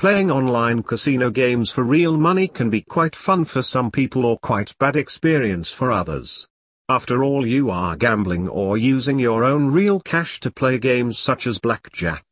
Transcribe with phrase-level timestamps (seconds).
[0.00, 4.38] Playing online casino games for real money can be quite fun for some people or
[4.38, 6.48] quite bad experience for others.
[6.88, 11.46] After all you are gambling or using your own real cash to play games such
[11.46, 12.24] as blackjack.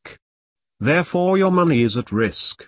[0.81, 2.67] Therefore your money is at risk.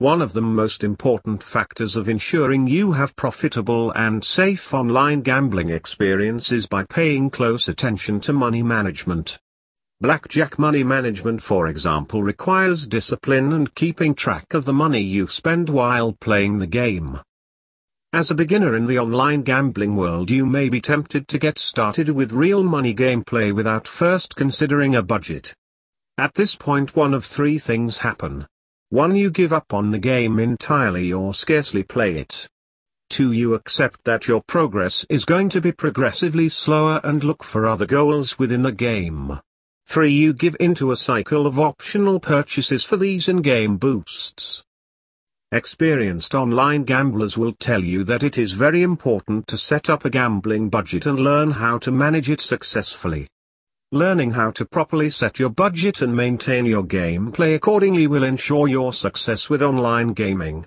[0.00, 5.70] One of the most important factors of ensuring you have profitable and safe online gambling
[5.70, 9.38] experience is by paying close attention to money management.
[10.02, 15.70] Blackjack money management for example requires discipline and keeping track of the money you spend
[15.70, 17.18] while playing the game.
[18.12, 22.10] As a beginner in the online gambling world you may be tempted to get started
[22.10, 25.54] with real money gameplay without first considering a budget.
[26.18, 28.46] At this point one of three things happen.
[28.90, 29.16] 1.
[29.16, 32.46] You give up on the game entirely or scarcely play it.
[33.08, 33.32] 2.
[33.32, 37.86] You accept that your progress is going to be progressively slower and look for other
[37.86, 39.40] goals within the game.
[39.88, 40.10] 3.
[40.10, 44.64] You give into a cycle of optional purchases for these in-game boosts.
[45.52, 50.10] Experienced online gamblers will tell you that it is very important to set up a
[50.10, 53.28] gambling budget and learn how to manage it successfully.
[53.92, 58.92] Learning how to properly set your budget and maintain your gameplay accordingly will ensure your
[58.92, 60.66] success with online gaming.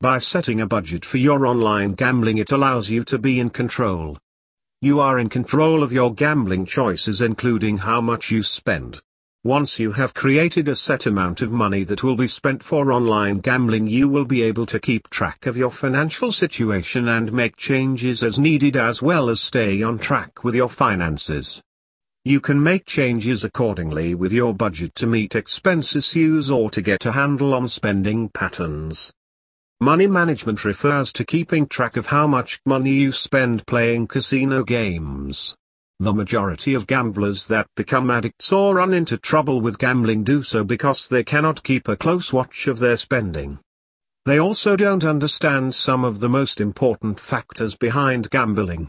[0.00, 4.18] By setting a budget for your online gambling it allows you to be in control.
[4.82, 9.02] You are in control of your gambling choices including how much you spend.
[9.44, 13.40] Once you have created a set amount of money that will be spent for online
[13.40, 18.22] gambling you will be able to keep track of your financial situation and make changes
[18.22, 21.62] as needed as well as stay on track with your finances.
[22.24, 27.04] You can make changes accordingly with your budget to meet expense issues or to get
[27.04, 29.12] a handle on spending patterns.
[29.82, 35.54] Money management refers to keeping track of how much money you spend playing casino games.
[36.00, 40.64] The majority of gamblers that become addicts or run into trouble with gambling do so
[40.64, 43.58] because they cannot keep a close watch of their spending.
[44.26, 48.86] They also don't understand some of the most important factors behind gambling.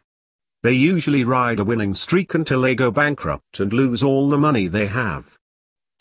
[0.62, 4.68] They usually ride a winning streak until they go bankrupt and lose all the money
[4.68, 5.38] they have.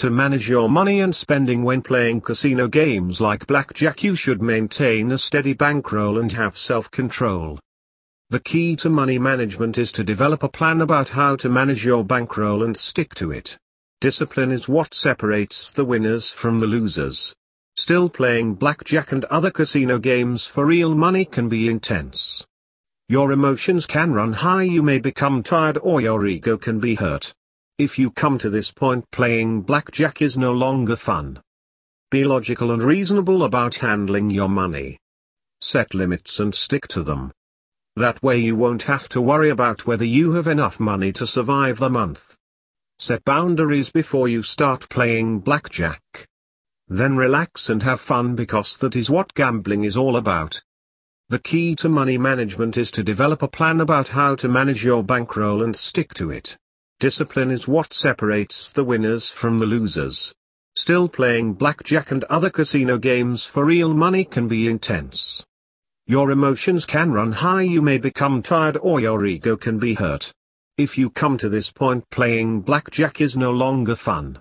[0.01, 5.13] To manage your money and spending when playing casino games like blackjack you should maintain
[5.13, 7.61] a steady bankroll and have self-control.
[8.31, 12.03] The key to money management is to develop a plan about how to manage your
[12.03, 13.59] bankroll and stick to it.
[14.01, 17.35] Discipline is what separates the winners from the losers.
[17.77, 22.47] Still playing blackjack and other casino games for real money can be intense.
[23.11, 27.35] Your emotions can run high you may become tired or your ego can be hurt.
[27.81, 31.41] If you come to this point playing blackjack is no longer fun.
[32.11, 34.99] Be logical and reasonable about handling your money.
[35.63, 37.33] Set limits and stick to them.
[37.97, 41.79] That way you won't have to worry about whether you have enough money to survive
[41.79, 42.37] the month.
[42.99, 46.03] Set boundaries before you start playing blackjack.
[46.87, 50.61] Then relax and have fun because that is what gambling is all about.
[51.31, 55.03] The key to money management is to develop a plan about how to manage your
[55.03, 56.59] bankroll and stick to it.
[57.01, 60.35] Discipline is what separates the winners from the losers.
[60.75, 65.43] Still playing blackjack and other casino games for real money can be intense.
[66.07, 70.31] Your emotions can run high you may become tired or your ego can be hurt.
[70.77, 74.39] If you come to this point playing blackjack is no longer fun.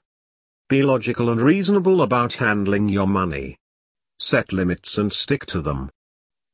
[0.67, 3.55] Be logical and reasonable about handling your money.
[4.19, 5.89] Set limits and stick to them.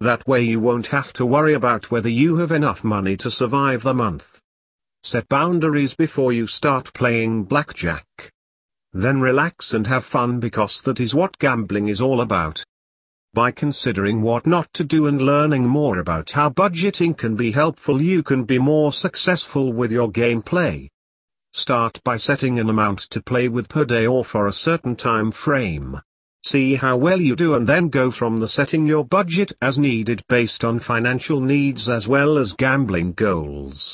[0.02, 3.82] That way you won't have to worry about whether you have enough money to survive
[3.82, 4.40] the month.
[5.06, 8.32] Set boundaries before you start playing blackjack.
[8.92, 12.64] Then relax and have fun because that is what gambling is all about.
[13.32, 18.02] By considering what not to do and learning more about how budgeting can be helpful
[18.02, 20.90] you can be more successful with your gameplay.
[21.54, 25.30] Start by setting an amount to play with per day or for a certain time
[25.30, 26.02] frame.
[26.42, 30.24] See how well you do and then go from the setting your budget as needed
[30.28, 33.94] based on financial needs as well as gambling goals.